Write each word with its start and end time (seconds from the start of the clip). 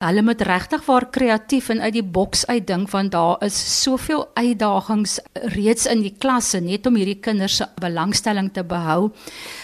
Hulle 0.00 0.22
moet 0.24 0.40
regtig 0.40 0.84
waar 0.86 1.04
kreatief 1.12 1.66
en 1.68 1.82
uit 1.84 1.92
die 1.92 2.04
boks 2.16 2.46
uitdink 2.48 2.88
want 2.88 3.12
daar 3.12 3.42
is 3.44 3.56
soveel 3.82 4.22
uitdagings 4.32 5.18
reeds 5.52 5.84
in 5.92 6.00
die 6.00 6.14
klasse 6.22 6.62
net 6.64 6.88
om 6.88 6.96
hierdie 6.96 7.18
kinders 7.20 7.58
se 7.60 7.66
belangstelling 7.84 8.48
te 8.56 8.64
behou. 8.64 9.10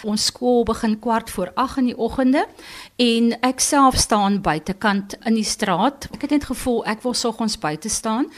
Ons 0.04 0.26
skool 0.28 0.60
begin 0.68 0.98
kwart 1.00 1.32
voor 1.32 1.54
8 1.54 1.80
in 1.80 1.88
die 1.88 1.96
oggende 1.96 2.44
en 3.00 3.32
ek 3.48 3.64
self 3.64 3.96
staan 3.96 4.42
buitekant 4.44 5.16
in 5.24 5.40
die 5.40 5.48
straat. 5.56 6.04
Ek 6.12 6.28
het 6.28 6.36
net 6.36 6.44
gevoel 6.52 6.84
ek 6.84 7.00
wil 7.08 7.16
soggens 7.16 7.56
buite 7.56 7.88
staan 7.88 8.28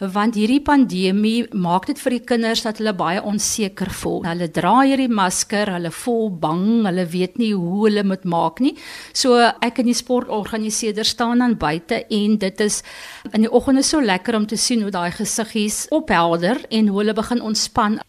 want 0.00 0.38
hierdie 0.38 0.62
pandemie 0.64 1.46
maak 1.52 1.86
dit 1.90 1.98
vir 2.00 2.16
die 2.16 2.22
kinders 2.24 2.64
dat 2.64 2.80
hulle 2.80 2.94
baie 2.96 3.22
onseker 3.22 3.90
voel. 4.00 4.22
Hulle 4.26 4.48
dra 4.54 4.74
hierdie 4.82 5.10
masker, 5.10 5.70
hulle 5.74 5.92
voel 5.94 6.30
bang, 6.42 6.64
hulle 6.86 7.06
weet 7.12 7.38
nie 7.38 7.52
hoe 7.52 7.84
hulle 7.88 8.04
moet 8.06 8.24
maak 8.24 8.62
nie. 8.64 8.74
So 9.12 9.36
ek 9.38 9.82
en 9.82 9.90
die 9.90 9.96
sportorganiseerder 9.96 11.06
staan 11.06 11.44
dan 11.44 11.58
buite 11.60 12.04
en 12.08 12.38
dit 12.40 12.64
is 12.64 12.80
in 13.32 13.44
die 13.46 13.52
oggende 13.52 13.84
so 13.86 14.00
lekker 14.00 14.36
om 14.38 14.46
te 14.46 14.58
sien 14.60 14.82
hoe 14.82 14.92
daai 14.94 15.12
gesiggies 15.14 15.84
ophelder 15.94 16.62
en 16.70 16.88
hoe 16.88 17.00
hulle 17.02 17.16
begin 17.16 17.42
ontspan. 17.44 18.00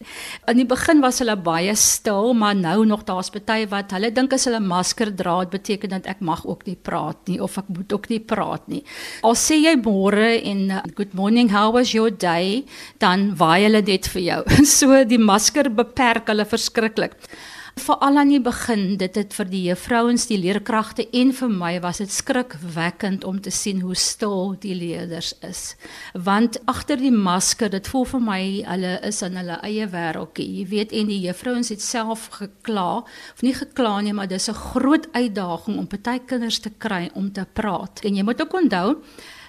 In 0.48 0.62
die 0.62 0.68
begin 0.68 1.02
was 1.04 1.20
hulle 1.22 1.36
baie 1.36 1.74
stil, 1.76 2.32
maar 2.34 2.56
nou 2.56 2.84
nog 2.86 3.04
daar's 3.08 3.30
baie 3.30 3.66
wat 3.70 3.92
hulle 3.96 4.10
dink 4.14 4.34
as 4.36 4.46
hulle 4.48 4.60
masker 4.60 5.12
dra, 5.16 5.38
dit 5.44 5.54
beteken 5.56 5.94
dat 5.96 6.06
ek 6.10 6.22
mag 6.24 6.44
ook 6.46 6.66
nie 6.66 6.76
praat 6.76 7.28
nie 7.30 7.38
of 7.42 7.58
ek 7.60 7.68
moet 7.72 7.92
ook 7.92 8.08
nie 8.12 8.20
praat 8.20 8.66
nie. 8.70 8.82
Al 9.26 9.36
sê 9.38 9.58
jy 9.60 9.76
môre 9.82 10.36
en 10.36 10.70
uh, 10.70 10.82
good 10.96 11.14
morning 11.14 11.50
how 11.52 11.75
was 11.76 11.92
your 11.92 12.10
day, 12.10 12.64
dan 13.02 13.34
waai 13.36 13.66
hulle 13.66 13.84
net 13.84 14.08
vir 14.14 14.24
jou. 14.30 14.40
So 14.76 15.04
die 15.04 15.20
masker 15.20 15.70
beperk 15.72 16.32
hulle 16.32 16.48
verskriklik. 16.48 17.14
Veral 17.76 18.16
aan 18.16 18.30
die 18.32 18.40
begin, 18.40 18.94
dit 18.96 19.18
het 19.20 19.34
vir 19.36 19.48
die 19.52 19.60
juffrouens, 19.66 20.24
die 20.30 20.38
leerkragte 20.40 21.04
en 21.12 21.34
vir 21.36 21.50
my 21.52 21.74
was 21.84 21.98
dit 22.00 22.12
skrikwekkend 22.12 23.26
om 23.28 23.36
te 23.44 23.52
sien 23.52 23.82
hoe 23.84 23.94
stil 24.00 24.54
die 24.62 24.72
leerders 24.74 25.34
is. 25.44 25.60
Want 26.16 26.56
agter 26.72 26.96
die 26.96 27.12
masker, 27.12 27.68
dit 27.68 27.90
voel 27.92 28.08
vir 28.14 28.24
my 28.24 28.40
hulle 28.70 28.94
is 29.04 29.20
in 29.28 29.36
hulle 29.36 29.60
eie 29.68 29.90
wêreldjie. 29.92 30.48
Jy 30.62 30.66
weet 30.72 30.96
en 30.96 31.12
die 31.12 31.20
juffrouens 31.26 31.68
het 31.74 31.84
self 31.84 32.30
gekla, 32.38 32.88
of 33.04 33.44
nie 33.44 33.52
gekla 33.60 33.98
nie, 34.00 34.16
maar 34.16 34.32
dis 34.32 34.48
'n 34.48 34.56
groot 34.72 35.06
uitdaging 35.12 35.76
om 35.76 35.86
party 35.86 36.18
kinders 36.24 36.58
te 36.58 36.72
kry 36.78 37.10
om 37.12 37.30
te 37.32 37.44
praat. 37.44 38.00
En 38.04 38.16
jy 38.16 38.22
moet 38.22 38.40
ook 38.40 38.54
onthou 38.54 39.02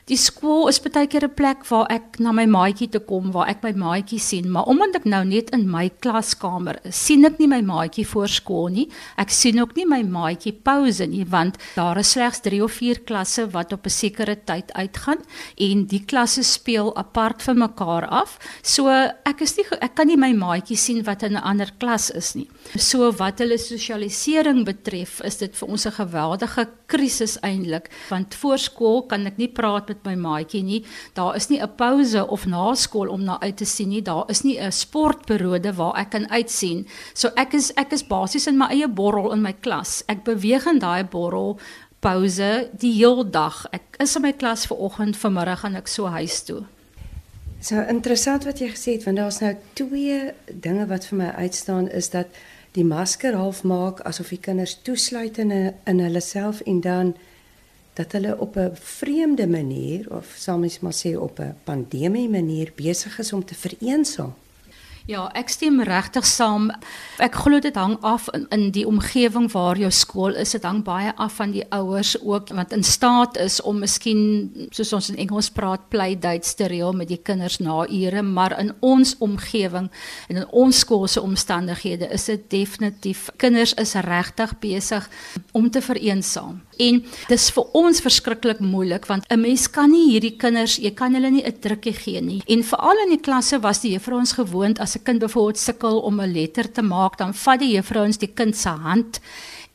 Die 0.08 0.16
skool 0.16 0.70
is 0.72 0.78
baie 0.80 1.04
keer 1.12 1.26
'n 1.28 1.36
plek 1.36 1.66
waar 1.68 1.90
ek 1.92 2.20
na 2.24 2.32
my 2.32 2.46
maatjie 2.48 2.88
toe 2.88 3.02
kom, 3.04 3.32
waar 3.36 3.50
ek 3.52 3.62
my 3.64 3.74
maatjie 3.76 4.20
sien, 4.20 4.50
maar 4.50 4.64
omdat 4.72 4.96
ek 4.96 5.06
nou 5.06 5.26
net 5.26 5.50
in 5.52 5.68
my 5.70 5.90
klaskamer 6.00 6.80
is, 6.86 6.96
sien 6.96 7.26
ek 7.26 7.40
nie 7.40 7.48
my 7.48 7.60
maatjie 7.60 8.08
voor 8.08 8.30
skool 8.30 8.70
nie. 8.70 8.88
Ek 9.18 9.30
sien 9.30 9.60
ook 9.60 9.76
nie 9.76 9.86
my 9.86 10.04
maatjie 10.04 10.54
pouse 10.54 11.06
nie, 11.06 11.26
want 11.26 11.58
daar 11.76 11.98
is 11.98 12.12
slegs 12.12 12.40
3 12.40 12.64
of 12.64 12.72
4 12.72 13.04
klasse 13.04 13.52
wat 13.52 13.74
op 13.74 13.86
'n 13.86 13.90
sekere 13.90 14.38
tyd 14.46 14.72
uitgaan 14.72 15.18
en 15.58 15.86
die 15.86 16.06
klasse 16.06 16.44
speel 16.44 16.96
apart 16.96 17.44
van 17.44 17.58
mekaar 17.58 18.08
af. 18.08 18.40
So 18.64 18.88
ek 18.88 19.42
is 19.42 19.58
nie 19.58 19.66
ek 19.82 19.96
kan 19.96 20.08
nie 20.08 20.16
my 20.16 20.32
maatjie 20.32 20.78
sien 20.78 21.04
wat 21.04 21.24
in 21.24 21.34
'n 21.34 21.44
ander 21.44 21.70
klas 21.80 22.12
is 22.12 22.34
nie. 22.36 22.48
So 22.78 23.12
wat 23.12 23.40
hulle 23.40 23.58
sosialisering 23.58 24.64
betref, 24.64 25.22
is 25.26 25.38
dit 25.38 25.54
vir 25.54 25.68
ons 25.68 25.86
'n 25.86 25.92
geweldige 25.92 26.68
krisis 26.88 27.38
eintlik, 27.44 27.90
want 28.10 28.34
voor 28.36 28.58
skool 28.58 29.02
kan 29.02 29.28
ek 29.28 29.38
nie 29.38 29.50
praat 29.50 29.88
met 29.88 29.97
my 30.06 30.16
maatjie 30.16 30.64
nie. 30.64 30.86
Daar 31.14 31.36
is 31.36 31.48
nie 31.50 31.62
'n 31.62 31.76
pouse 31.76 32.28
of 32.28 32.46
na 32.46 32.76
skool 32.76 33.10
om 33.10 33.24
na 33.24 33.40
uit 33.40 33.58
te 33.58 33.66
sien 33.66 33.90
nie. 33.90 34.02
Daar 34.02 34.30
is 34.30 34.42
nie 34.44 34.60
'n 34.60 34.72
sportperiode 34.72 35.74
waar 35.74 35.96
ek 35.98 36.10
kan 36.10 36.30
uitsien. 36.30 36.88
So 37.14 37.30
ek 37.36 37.54
is 37.54 37.72
ek 37.74 37.92
is 37.92 38.08
basies 38.08 38.48
in 38.48 38.58
my 38.58 38.68
eie 38.70 38.88
borrel 38.88 39.32
in 39.32 39.42
my 39.42 39.54
klas. 39.54 40.04
Ek 40.08 40.24
beweeg 40.24 40.66
in 40.66 40.80
daai 40.80 41.04
borrel 41.04 41.60
pouse 42.00 42.70
die 42.78 42.94
heel 42.94 43.30
dag. 43.30 43.66
Ek 43.72 43.96
is 44.00 44.16
in 44.16 44.22
my 44.22 44.34
klas 44.34 44.66
vir 44.66 44.78
oggend, 44.78 45.18
vanmiddag 45.18 45.64
en 45.64 45.76
ek 45.76 45.88
so 45.88 46.06
huis 46.06 46.42
toe. 46.44 46.64
So 47.60 47.82
interessant 47.90 48.46
wat 48.46 48.60
jy 48.62 48.70
gesê 48.70 48.94
het 48.98 49.08
want 49.08 49.18
daar's 49.18 49.40
nou 49.42 49.56
twee 49.74 50.32
dinge 50.46 50.86
wat 50.88 51.08
vir 51.10 51.18
my 51.18 51.32
uitstaan 51.42 51.90
is 51.90 52.12
dat 52.14 52.28
die 52.78 52.86
masker 52.86 53.34
half 53.34 53.64
maak 53.66 54.04
asof 54.06 54.30
die 54.30 54.42
kinders 54.42 54.78
toesluit 54.86 55.38
in 55.42 55.52
'n 55.52 55.74
in 55.86 56.00
hulle 56.00 56.22
self 56.22 56.62
en 56.62 56.82
dan 56.82 57.16
dat 57.98 58.12
hulle 58.12 58.38
op 58.40 58.56
'n 58.56 58.72
vreemde 58.74 59.48
manier 59.48 60.06
of 60.18 60.34
sal 60.38 60.58
mens 60.58 60.80
maar 60.80 60.98
sê 61.04 61.12
op 61.16 61.40
'n 61.40 61.56
pandemie 61.64 62.30
manier 62.30 62.72
besig 62.76 63.20
is 63.20 63.34
om 63.34 63.46
te 63.46 63.56
vereensaam. 63.56 64.34
Ja, 65.08 65.30
ek 65.40 65.48
stem 65.48 65.78
regtig 65.88 66.26
saam. 66.28 66.66
Ek 67.24 67.38
glo 67.40 67.62
dit 67.64 67.78
hang 67.80 67.94
af 68.04 68.26
in, 68.36 68.44
in 68.52 68.66
die 68.76 68.84
omgewing 68.84 69.46
waar 69.54 69.80
jou 69.80 69.88
skool 69.96 70.36
is. 70.36 70.52
Dit 70.52 70.66
hang 70.68 70.82
baie 70.84 71.14
af 71.16 71.38
van 71.40 71.54
die 71.56 71.64
ouers 71.72 72.18
ook 72.20 72.52
wat 72.58 72.76
in 72.76 72.84
staat 72.84 73.40
is 73.40 73.62
om 73.64 73.80
miskien 73.80 74.68
soos 74.76 74.92
ons 74.98 75.08
in 75.14 75.22
Engels 75.24 75.48
praat 75.56 75.86
play 75.94 76.18
dates 76.20 76.58
te 76.60 76.68
reël 76.68 76.92
met 76.92 77.08
die 77.08 77.22
kinders 77.24 77.62
na 77.64 77.86
ure, 77.88 78.22
maar 78.22 78.58
in 78.60 78.74
ons 78.84 79.16
omgewing 79.24 79.88
en 80.28 80.42
in 80.42 80.48
ons 80.52 80.84
skool 80.84 81.08
se 81.08 81.24
omstandighede 81.24 82.12
is 82.12 82.28
dit 82.28 82.44
definitief 82.52 83.30
kinders 83.40 83.78
is 83.80 83.96
regtig 84.04 84.58
besig 84.60 85.08
om 85.56 85.72
te 85.72 85.80
vereensaam. 85.82 86.60
En 86.84 87.00
dis 87.32 87.48
vir 87.56 87.80
ons 87.80 88.04
verskriklik 88.04 88.60
moeilik 88.60 89.08
want 89.08 89.24
'n 89.32 89.40
mens 89.40 89.70
kan 89.72 89.90
nie 89.90 90.12
hierdie 90.12 90.36
kinders, 90.38 90.76
jy 90.78 90.92
kan 90.92 91.14
hulle 91.14 91.32
nie 91.32 91.48
'n 91.48 91.60
drukkie 91.62 91.94
gee 91.94 92.22
nie. 92.22 92.42
En 92.48 92.64
veral 92.64 92.98
in 93.06 93.16
die 93.16 93.24
klasse 93.24 93.60
was 93.60 93.80
die 93.80 93.92
juffrou 93.92 94.20
ons 94.20 94.34
gewoond 94.34 94.80
as 94.80 94.97
'n 94.98 95.04
kind 95.04 95.20
byvoorbeeld 95.20 95.58
sukkel 95.58 96.00
om 96.00 96.22
'n 96.22 96.34
letter 96.34 96.72
te 96.72 96.82
maak, 96.82 97.18
dan 97.18 97.34
vat 97.34 97.60
die 97.60 97.76
juffrou 97.76 98.06
ons 98.06 98.18
die 98.18 98.34
kind 98.34 98.56
se 98.58 98.70
hand 98.70 99.20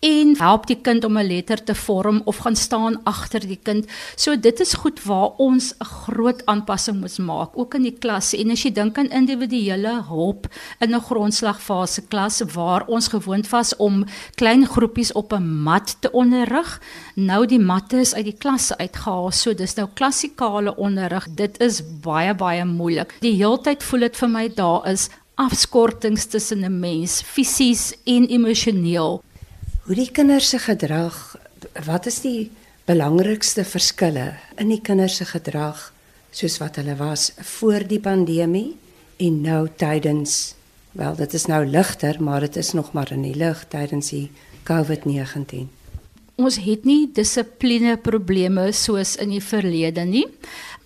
en 0.02 0.32
help 0.38 0.66
die 0.66 0.78
kind 0.82 1.04
om 1.06 1.18
'n 1.18 1.26
letter 1.26 1.62
te 1.64 1.74
vorm 1.74 2.22
of 2.24 2.36
gaan 2.36 2.56
staan 2.56 3.00
agter 3.04 3.40
die 3.40 3.60
kind. 3.62 3.86
So 4.16 4.36
dit 4.36 4.60
is 4.60 4.74
goed 4.74 5.04
waar 5.04 5.30
ons 5.36 5.74
'n 5.78 5.84
groot 5.84 6.46
aanpassing 6.46 7.00
moet 7.00 7.18
maak 7.18 7.50
ook 7.54 7.74
in 7.74 7.82
die 7.82 7.98
klas. 7.98 8.34
En 8.34 8.50
as 8.50 8.62
jy 8.62 8.72
dink 8.72 8.98
aan 8.98 9.10
individuele 9.10 10.02
hulp 10.08 10.46
in 10.80 10.94
'n 10.94 11.00
grondslagfase 11.00 12.02
klas 12.08 12.42
waar 12.54 12.86
ons 12.86 13.08
gewoond 13.08 13.48
was 13.50 13.76
om 13.76 14.04
klein 14.34 14.66
groepies 14.66 15.12
op 15.12 15.32
'n 15.32 15.62
mat 15.62 15.96
te 16.00 16.10
onderrig, 16.10 16.80
nou 17.14 17.46
die 17.46 17.60
matte 17.60 17.96
is 17.96 18.14
uit 18.14 18.24
die 18.24 18.38
klasse 18.38 18.76
uitgehaal. 18.78 19.30
So 19.30 19.54
dis 19.54 19.74
nou 19.74 19.88
klassikale 19.94 20.76
onderrig. 20.76 21.28
Dit 21.34 21.60
is 21.60 21.82
baie 22.00 22.34
baie 22.34 22.64
moeilik. 22.64 23.14
Die 23.20 23.36
heeltyd 23.36 23.82
voel 23.82 24.00
dit 24.00 24.16
vir 24.16 24.28
my 24.28 24.48
daar 24.54 24.90
is 24.90 25.08
afskortings 25.34 26.26
tussen 26.26 26.64
'n 26.64 26.80
mens 26.80 27.22
fisies 27.22 27.94
en 28.04 28.26
emosioneel 28.26 29.22
hoe 29.86 29.96
die 29.98 30.10
kinders 30.14 30.52
se 30.52 30.60
gedrag 30.62 31.16
wat 31.86 32.06
is 32.06 32.20
die 32.22 32.50
belangrikste 32.86 33.64
verskille 33.66 34.28
in 34.62 34.70
die 34.70 34.80
kinders 34.84 35.16
se 35.18 35.26
gedrag 35.26 35.88
soos 36.30 36.58
wat 36.62 36.78
hulle 36.78 36.94
was 37.00 37.32
voor 37.56 37.82
die 37.90 38.00
pandemie 38.02 38.76
en 39.22 39.40
nou 39.42 39.66
tydens 39.82 40.54
wel 40.98 41.16
dit 41.18 41.34
is 41.34 41.48
nou 41.50 41.64
ligter 41.66 42.20
maar 42.22 42.46
dit 42.46 42.60
is 42.62 42.72
nog 42.78 42.92
maar 42.94 43.10
in 43.14 43.26
die 43.26 43.34
lig 43.34 43.64
tydens 43.74 44.12
die 44.14 44.28
COVID-19 44.68 45.70
Ons 46.42 46.56
het 46.64 46.86
nie 46.88 47.10
dissipline 47.14 47.98
probleme 48.00 48.70
soos 48.72 49.16
in 49.20 49.34
die 49.34 49.42
verlede 49.44 50.06
nie 50.06 50.28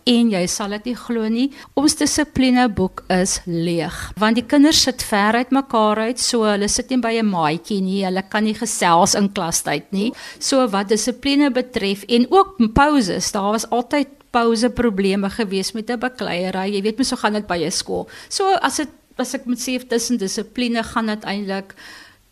en 0.06 0.30
jy 0.30 0.42
sal 0.50 0.74
dit 0.76 0.90
nie 0.90 0.96
glo 0.98 1.28
nie. 1.32 1.46
Ons 1.78 1.96
dissipline 1.98 2.66
boek 2.74 3.02
is 3.12 3.40
leeg 3.46 3.96
want 4.20 4.38
die 4.38 4.46
kinders 4.46 4.84
sit 4.86 5.02
ver 5.06 5.40
uit 5.40 5.52
mekaar 5.54 6.00
uit, 6.08 6.20
so 6.22 6.46
hulle 6.46 6.68
sit 6.70 6.90
nie 6.90 7.00
by 7.02 7.14
'n 7.18 7.30
maatjie 7.30 7.80
nie. 7.82 8.04
Hulle 8.04 8.22
kan 8.22 8.44
nie 8.44 8.54
gesels 8.54 9.14
in 9.14 9.28
klastyd 9.32 9.92
nie. 9.92 10.12
So 10.38 10.66
wat 10.68 10.88
dissipline 10.88 11.50
betref 11.50 12.04
en 12.08 12.26
ook 12.30 12.56
pauses, 12.74 13.32
daar 13.32 13.52
was 13.52 13.70
altyd 13.70 14.08
pause 14.30 14.70
probleme 14.70 15.30
gewees 15.30 15.72
met 15.72 15.90
'n 15.90 15.98
bakleierery. 15.98 16.74
Jy 16.74 16.82
weet 16.82 16.98
mos 16.98 17.08
so 17.08 17.16
gaan 17.16 17.32
dit 17.32 17.46
by 17.46 17.64
'n 17.64 17.70
skool. 17.70 18.08
So 18.28 18.44
as 18.62 18.76
dit 18.76 18.88
as 19.18 19.34
ek 19.34 19.46
moet 19.46 19.58
sê 19.58 19.78
tussen 19.88 20.18
dissipline 20.18 20.82
gaan 20.82 21.06
dit 21.06 21.24
eintlik 21.24 21.74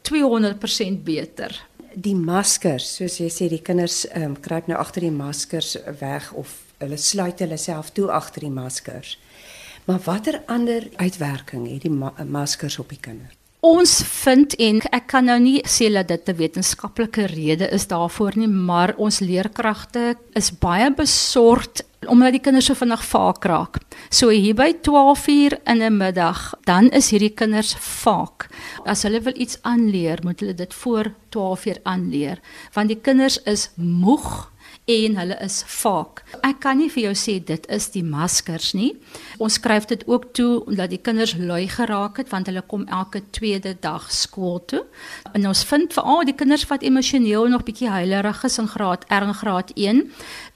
200% 0.02 1.04
beter 1.04 1.64
die 1.94 2.14
maskers 2.14 2.96
soos 2.96 3.20
jy 3.20 3.30
sê 3.30 3.48
die 3.48 3.62
kinders 3.62 4.04
ehm 4.10 4.34
um, 4.34 4.36
kruip 4.40 4.66
nou 4.68 4.78
agter 4.78 5.00
die 5.06 5.14
maskers 5.14 5.76
weg 6.00 6.32
of 6.32 6.63
hulle 6.78 6.96
sluit 6.96 7.38
hulle 7.38 7.56
self 7.56 7.90
toe 7.90 8.10
agter 8.10 8.40
die 8.40 8.50
maskers. 8.50 9.18
Maar 9.84 10.00
watter 10.04 10.42
ander 10.46 10.88
uitwerking 10.96 11.68
het 11.68 11.82
die 11.82 11.92
ma 11.92 12.12
maskers 12.24 12.78
op 12.78 12.88
die 12.88 13.00
kinders? 13.00 13.36
Ons 13.64 14.02
vind 14.04 14.52
en 14.60 14.82
ek 14.92 15.06
kan 15.08 15.24
nou 15.24 15.38
nie 15.40 15.62
sê 15.64 15.88
dat 15.92 16.08
dit 16.08 16.28
'n 16.28 16.36
wetenskaplike 16.36 17.26
rede 17.32 17.68
is 17.72 17.86
daarvoor 17.86 18.36
nie, 18.36 18.48
maar 18.48 18.94
ons 18.96 19.20
leerkragte 19.20 20.16
is 20.34 20.50
baie 20.50 20.90
besorgd 20.90 21.84
omdat 22.06 22.32
die 22.32 22.40
kinders 22.40 22.66
so 22.66 22.74
vinnig 22.74 23.04
vaak 23.04 23.44
raak. 23.44 23.78
So 24.10 24.28
hier 24.28 24.54
by 24.54 24.72
12:00 24.82 25.58
in 25.64 25.82
'n 25.82 25.96
middag, 25.96 26.54
dan 26.64 26.90
is 26.90 27.10
hierdie 27.10 27.34
kinders 27.34 27.74
vaak. 27.74 28.48
As 28.84 29.02
hulle 29.02 29.20
wil 29.20 29.32
iets 29.36 29.58
aanleer, 29.62 30.18
moet 30.22 30.40
hulle 30.40 30.54
dit 30.54 30.74
voor 30.74 31.12
12:00 31.30 31.80
aanleer, 31.82 32.40
want 32.72 32.88
die 32.88 33.00
kinders 33.00 33.42
is 33.42 33.70
moeg 33.76 34.50
en 34.84 35.16
hulle 35.16 35.36
is 35.40 35.62
vaak. 35.80 36.20
Ek 36.44 36.58
kan 36.60 36.76
nie 36.78 36.90
vir 36.92 37.06
jou 37.06 37.14
sê 37.16 37.38
dit 37.40 37.66
is 37.72 37.86
die 37.94 38.04
maskers 38.04 38.72
nie. 38.76 38.90
Ons 39.40 39.56
skryf 39.58 39.88
dit 39.88 40.04
ook 40.10 40.30
toe 40.36 40.60
omdat 40.66 40.92
die 40.92 41.00
kinders 41.00 41.34
lui 41.38 41.64
geraak 41.72 42.20
het 42.20 42.32
want 42.32 42.50
hulle 42.50 42.62
kom 42.68 42.84
elke 42.92 43.22
tweede 43.32 43.74
dag 43.80 44.10
skool 44.12 44.60
toe. 44.68 44.84
En 45.32 45.48
ons 45.48 45.64
vind 45.64 45.92
veral 45.96 46.24
die 46.28 46.36
kinders 46.36 46.66
wat 46.68 46.84
emosioneel 46.84 47.48
nog 47.48 47.64
bietjie 47.64 47.88
huilerig 47.88 48.44
is 48.44 48.58
in 48.60 48.68
graad 48.68 49.08
R 49.08 49.28
en 49.30 49.38
graad 49.40 49.72
1, 49.74 50.04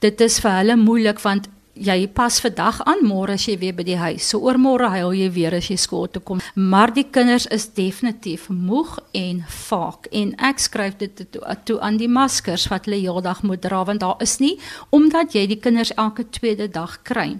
dit 0.05 0.21
is 0.21 0.39
vir 0.43 0.59
hulle 0.61 0.77
moeilik 0.77 1.21
want 1.25 1.49
jy 1.79 2.07
pas 2.11 2.39
vandag 2.43 2.81
aan 2.87 3.03
môre 3.07 3.35
as 3.39 3.45
jy 3.47 3.55
weer 3.61 3.75
by 3.75 3.85
die 3.87 3.97
huis. 3.99 4.27
So 4.27 4.43
oormôre 4.43 4.89
huil 4.91 5.13
jy 5.15 5.29
weer 5.35 5.55
as 5.55 5.69
jy 5.71 5.77
skool 5.79 6.09
toe 6.11 6.21
kom. 6.25 6.41
Maar 6.55 6.93
die 6.95 7.05
kinders 7.07 7.47
is 7.53 7.69
definitief 7.75 8.49
moeg 8.49 8.97
en 9.15 9.41
vaak 9.47 10.09
en 10.15 10.33
ek 10.49 10.59
skryf 10.59 10.97
dit 10.99 11.23
toe, 11.31 11.41
toe 11.65 11.79
aan 11.85 11.99
die 11.99 12.09
maskers 12.11 12.67
wat 12.71 12.89
hulle 12.89 12.99
heeldag 12.99 13.43
moet 13.47 13.63
dra 13.63 13.83
want 13.87 14.03
daar 14.03 14.19
is 14.23 14.37
nie 14.43 14.57
omdat 14.95 15.35
jy 15.35 15.45
die 15.49 15.59
kinders 15.61 15.93
elke 15.95 16.25
tweede 16.35 16.67
dag 16.71 16.97
kry. 17.07 17.37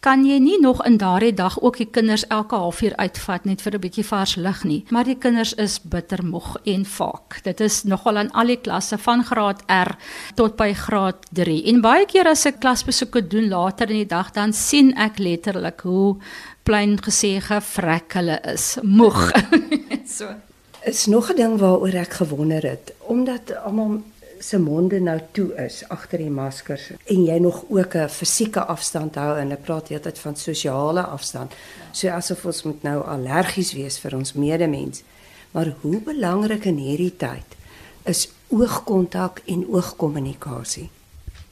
Kan 0.00 0.24
jy 0.26 0.38
nie 0.42 0.58
nog 0.62 0.82
in 0.86 0.98
daardie 1.00 1.34
dag 1.36 1.58
ook 1.60 1.78
die 1.82 1.88
kinders 1.90 2.24
elke 2.32 2.56
halfuur 2.56 2.96
uitvat 2.96 3.44
net 3.44 3.62
vir 3.62 3.74
'n 3.74 3.80
bietjie 3.80 4.04
vars 4.04 4.36
lug 4.36 4.64
nie. 4.64 4.84
Maar 4.90 5.04
die 5.04 5.18
kinders 5.18 5.54
is 5.54 5.80
bitter 5.80 6.24
moeg 6.24 6.56
en 6.64 6.84
vaak. 6.84 7.42
Dit 7.44 7.60
is 7.60 7.82
nogal 7.84 8.16
aan 8.16 8.32
al 8.32 8.46
die 8.46 8.60
klasse 8.60 8.98
van 8.98 9.24
graad 9.24 9.62
R 9.68 9.96
tot 10.34 10.56
by 10.56 10.72
graad 10.72 11.26
3. 11.32 11.64
En 11.66 11.80
baie 11.80 12.06
keer 12.06 12.28
as 12.28 12.46
ek 12.46 12.60
klasbesoeke 12.60 13.26
doen 13.26 13.48
later 13.48 13.81
later 13.82 13.94
in 13.94 14.06
die 14.06 14.14
dag 14.14 14.30
dan 14.32 14.52
sien 14.52 14.92
ek 14.94 15.18
letterlik 15.18 15.82
hoe 15.82 16.16
plain 16.62 16.98
gesê 17.02 17.40
gevrek 17.42 18.14
hulle 18.14 18.38
is, 18.52 18.78
moeg. 18.82 19.32
so. 20.06 20.30
Is 20.86 21.06
nog 21.06 21.30
'n 21.30 21.36
ding 21.36 21.58
waaroor 21.58 21.94
ek 21.94 22.12
gewonder 22.22 22.62
het, 22.62 22.94
omdat 23.08 23.54
almal 23.64 24.02
se 24.38 24.58
monde 24.58 25.00
nou 25.00 25.18
toe 25.32 25.54
is 25.54 25.82
agter 25.88 26.18
die 26.18 26.30
maskers 26.30 26.90
en 27.06 27.24
jy 27.24 27.38
nog 27.38 27.64
ook 27.68 27.94
'n 27.94 28.08
fisieke 28.08 28.60
afstand 28.60 29.14
hou 29.14 29.36
en 29.36 29.48
hulle 29.48 29.60
praat 29.60 29.88
heeltyd 29.88 30.18
van 30.18 30.36
sosiale 30.36 31.02
afstand. 31.02 31.52
So 31.92 32.08
asof 32.08 32.44
ons 32.44 32.62
moet 32.62 32.82
nou 32.82 33.02
allergies 33.02 33.72
wees 33.72 33.98
vir 33.98 34.16
ons 34.16 34.32
medemens. 34.32 35.02
Maar 35.52 35.74
hoe 35.82 36.00
belangrik 36.00 36.64
in 36.64 36.76
hierdie 36.76 37.16
tyd 37.16 37.56
is 38.04 38.28
oogkontak 38.48 39.42
en 39.46 39.66
oogkommunikasie? 39.66 40.90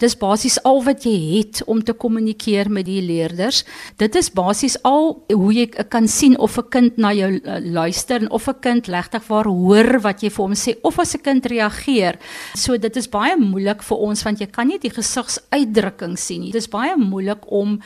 Dis 0.00 0.16
basies 0.16 0.56
al 0.64 0.80
wat 0.86 1.04
jy 1.04 1.14
het 1.36 1.60
om 1.68 1.82
te 1.84 1.92
kommunikeer 1.92 2.70
met 2.72 2.86
die 2.88 3.02
leerders. 3.04 3.64
Dit 4.00 4.16
is 4.16 4.30
basies 4.32 4.78
al 4.88 5.12
hoe 5.28 5.52
jy 5.52 5.66
kan 5.92 6.08
sien 6.08 6.38
of 6.38 6.58
'n 6.58 6.68
kind 6.70 6.98
na 6.98 7.12
jou 7.12 7.30
eh, 7.36 7.60
luister 7.60 8.20
en 8.20 8.30
of 8.30 8.48
'n 8.48 8.60
kind 8.60 8.86
regtig 8.86 9.26
waar 9.28 9.44
hoor 9.44 10.00
wat 10.00 10.22
jy 10.22 10.30
vir 10.30 10.44
hom 10.44 10.54
sê 10.54 10.74
of 10.82 10.98
as 10.98 11.14
'n 11.14 11.22
kind 11.22 11.46
reageer. 11.46 12.18
So 12.54 12.76
dit 12.76 12.96
is 12.96 13.08
baie 13.08 13.36
moeilik 13.36 13.82
vir 13.82 13.98
ons 13.98 14.22
want 14.22 14.40
jy 14.40 14.46
kan 14.46 14.68
nie 14.68 14.78
die 14.78 14.90
gesigsuitdrukking 14.90 16.18
sien 16.18 16.40
nie. 16.40 16.52
Dit 16.52 16.62
is 16.62 16.68
baie 16.68 16.96
moeilik 16.96 17.44
om 17.46 17.80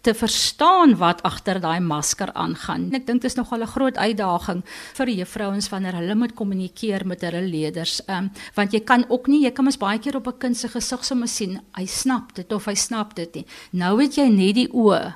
te 0.00 0.14
verstaan 0.14 0.96
wat 0.96 1.22
agter 1.22 1.60
daai 1.60 1.80
masker 1.80 2.32
aangaan. 2.32 2.88
Ek 2.96 3.06
dink 3.06 3.22
dit 3.22 3.30
is 3.30 3.36
nogal 3.36 3.62
'n 3.62 3.72
groot 3.74 3.96
uitdaging 3.96 4.62
vir 4.94 5.08
juffrouens 5.08 5.68
wanneer 5.68 5.94
hulle 5.94 6.14
moet 6.14 6.34
kommunikeer 6.34 7.06
met 7.06 7.20
hulle 7.20 7.42
leerders. 7.42 8.00
Ehm 8.06 8.16
um, 8.24 8.30
want 8.54 8.72
jy 8.72 8.80
kan 8.80 9.04
ook 9.08 9.26
nie, 9.26 9.44
jy 9.44 9.50
kan 9.50 9.64
mos 9.64 9.78
baie 9.78 9.98
keer 9.98 10.16
op 10.16 10.26
'n 10.26 10.38
kind 10.38 10.56
se 10.56 10.68
gesig 10.68 11.04
sommer 11.04 11.28
sien, 11.28 11.60
hy 11.76 11.86
snap 11.86 12.34
dit 12.34 12.52
of 12.52 12.64
hy 12.64 12.74
snap 12.74 13.14
dit 13.14 13.34
nie. 13.34 13.46
Nou 13.70 14.02
het 14.02 14.14
jy 14.14 14.28
net 14.28 14.54
die 14.54 14.68
oë 14.72 15.12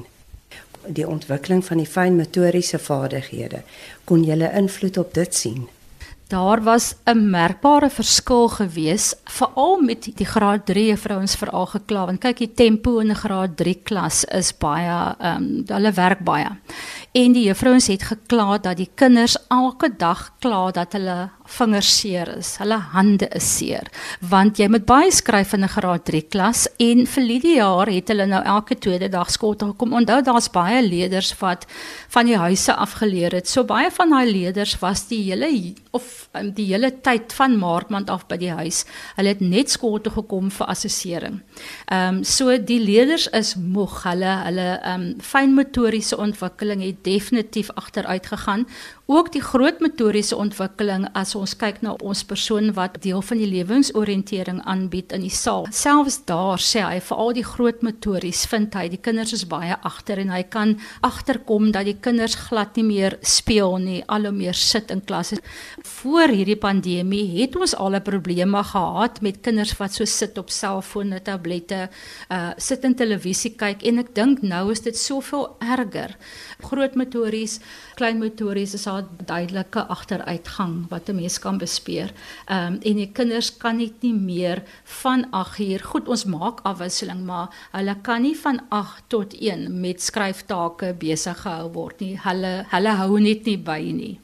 die 0.86 1.08
ontwikkeling 1.08 1.64
van 1.64 1.80
die 1.80 1.88
fynmotoriese 1.88 2.78
vaardighede 2.78 3.62
kon 4.04 4.24
jy 4.24 4.36
'n 4.36 4.56
invloed 4.56 4.98
op 4.98 5.14
dit 5.14 5.34
sien 5.34 5.68
daar 6.34 6.62
was 6.62 6.94
'n 7.06 7.30
merkbare 7.30 7.90
verskil 7.90 8.48
gewees 8.48 9.14
veral 9.24 9.80
met 9.80 10.02
die 10.16 10.26
graad 10.26 10.66
3 10.66 10.96
vrouens 10.96 11.34
veral 11.36 11.66
gekla 11.66 12.06
want 12.06 12.20
kyk 12.20 12.38
die 12.38 12.54
tempo 12.54 12.98
in 12.98 13.10
'n 13.10 13.22
graad 13.24 13.56
3 13.56 13.74
klas 13.82 14.24
is 14.24 14.50
baie 14.58 15.14
ehm 15.18 15.36
um, 15.36 15.64
hulle 15.66 15.92
werk 15.92 16.20
baie. 16.24 16.50
En 17.12 17.32
die 17.32 17.44
juffrouens 17.46 17.86
het 17.86 18.02
gekla 18.02 18.58
dat 18.58 18.76
die 18.76 18.90
kinders 18.94 19.36
elke 19.48 19.88
dag 19.96 20.32
kla 20.38 20.70
dat 20.70 20.92
hulle 20.92 21.30
vingers 21.44 21.90
seer 22.00 22.28
is, 22.38 22.54
hulle 22.60 22.78
hande 22.94 23.28
is 23.36 23.46
seer, 23.58 23.88
want 24.20 24.58
jy 24.58 24.68
moet 24.72 24.86
baie 24.88 25.10
skryf 25.12 25.52
in 25.54 25.64
'n 25.64 25.68
graad 25.68 26.04
3 26.04 26.22
klas 26.32 26.66
en 26.78 27.06
vir 27.06 27.24
die 27.40 27.56
jaar 27.56 27.86
het 27.86 28.08
hulle 28.08 28.26
nou 28.26 28.42
elke 28.42 28.74
tweede 28.74 29.08
dag 29.08 29.30
skool 29.30 29.54
toe 29.54 29.68
gekom. 29.72 29.92
Onthou 29.92 30.22
daar's 30.22 30.48
baie 30.48 30.82
leerders 30.82 31.34
wat 31.40 31.66
van 32.08 32.26
die 32.26 32.36
huise 32.36 32.74
af 32.74 32.92
geleer 32.92 33.32
het. 33.32 33.48
So 33.48 33.64
baie 33.64 33.90
van 33.90 34.10
daai 34.10 34.32
leerders 34.32 34.78
was 34.80 35.06
die 35.08 35.22
hele 35.22 35.74
of 35.92 36.28
um, 36.34 36.50
die 36.52 36.66
hele 36.72 36.90
tyd 37.02 37.32
van 37.32 37.58
maart 37.58 37.90
maand 37.90 38.10
af 38.10 38.26
by 38.26 38.36
die 38.36 38.50
huis. 38.50 38.84
Hulle 39.16 39.28
het 39.28 39.40
net 39.40 39.70
skool 39.70 40.00
toe 40.00 40.12
gekom 40.12 40.50
vir 40.50 40.66
assessering. 40.66 41.40
Ehm 41.90 42.18
um, 42.18 42.24
so 42.24 42.56
die 42.58 42.80
leerders 42.80 43.28
is 43.32 43.54
moeg. 43.56 44.02
Hulle 44.04 44.32
hulle 44.46 44.68
ehm 44.80 45.00
um, 45.00 45.20
fynmotoriese 45.20 46.16
ontwikkeling 46.16 46.82
het 46.82 47.04
definitief 47.04 47.70
agteruit 47.74 48.26
gegaan 48.26 48.66
ook 49.06 49.28
die 49.34 49.42
groot 49.44 49.82
motoriese 49.84 50.36
ontwikkeling 50.36 51.04
as 51.12 51.34
ons 51.36 51.52
kyk 51.60 51.82
na 51.84 51.92
ons 52.00 52.22
persoon 52.24 52.70
wat 52.76 52.96
deel 53.04 53.20
van 53.20 53.40
die 53.40 53.48
lewensoriëntering 53.50 54.62
aanbied 54.64 55.12
in 55.12 55.26
die 55.26 55.32
saal. 55.32 55.66
Selfs 55.76 56.22
daar 56.24 56.62
sê 56.62 56.80
hy 56.80 57.02
vir 57.04 57.20
al 57.20 57.34
die 57.36 57.44
groot 57.44 57.82
motories 57.84 58.46
vind 58.48 58.72
hy 58.78 58.86
die 58.88 59.00
kinders 59.04 59.34
is 59.36 59.44
baie 59.50 59.76
agter 59.84 60.22
en 60.22 60.32
hy 60.32 60.40
kan 60.48 60.72
agterkom 61.04 61.68
dat 61.74 61.84
die 61.84 61.96
kinders 62.00 62.36
glad 62.46 62.80
nie 62.80 62.86
meer 62.86 63.18
speel 63.20 63.76
nie, 63.82 64.00
al 64.08 64.24
hoe 64.24 64.32
meer 64.32 64.56
sit 64.56 64.88
in 64.94 65.04
klasse. 65.04 65.36
Voor 65.84 66.32
hierdie 66.32 66.56
pandemie 66.56 67.26
het 67.42 67.58
ons 67.60 67.76
al 67.76 67.96
'n 67.96 68.02
probleme 68.02 68.64
gehad 68.64 69.20
met 69.20 69.42
kinders 69.42 69.76
wat 69.76 69.92
so 69.92 70.04
sit 70.04 70.38
op 70.38 70.48
selfone, 70.48 71.20
tablette, 71.20 71.90
uh 72.30 72.52
sit 72.56 72.84
in 72.84 72.94
televisie 72.94 73.54
kyk 73.56 73.82
en 73.84 73.98
ek 73.98 74.14
dink 74.14 74.42
nou 74.42 74.70
is 74.70 74.80
dit 74.80 74.96
soveel 74.96 75.56
erger. 75.60 76.16
Groot 76.62 76.94
motories, 76.94 77.60
klein 77.94 78.18
motories 78.18 78.74
is 78.74 78.86
daar 78.88 79.04
duidelike 79.26 79.86
agteruitgang 79.86 80.86
wat 80.90 81.08
'n 81.08 81.14
mens 81.14 81.38
kan 81.38 81.58
bespeer. 81.58 82.12
Ehm 82.46 82.72
um, 82.72 82.78
en 82.82 82.96
die 82.96 83.12
kinders 83.12 83.56
kan 83.56 83.76
net 83.76 84.02
nie 84.02 84.14
meer 84.14 84.62
van 84.84 85.30
8 85.30 85.58
uur. 85.58 85.80
Goed, 85.84 86.08
ons 86.08 86.24
maak 86.24 86.60
afwisseling, 86.62 87.24
maar 87.24 87.48
hulle 87.72 87.96
kan 88.02 88.22
nie 88.22 88.36
van 88.36 88.60
8 88.68 89.02
tot 89.06 89.34
1 89.34 89.80
met 89.80 90.02
skryftake 90.02 90.94
besig 90.98 91.40
gehou 91.40 91.72
word 91.72 92.00
nie. 92.00 92.18
Hulle 92.22 92.64
hulle 92.68 92.88
hou 92.88 93.20
net 93.20 93.44
nie 93.44 93.58
by 93.58 93.80
nie. 93.92 94.20